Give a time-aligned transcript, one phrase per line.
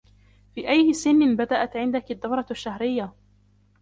[0.55, 3.13] في أي سن بدأت عندك الدورة الشهرية؟